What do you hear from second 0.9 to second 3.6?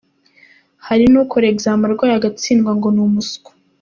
n'ukora examen arwaye agatsindwa ngo ni umuswa.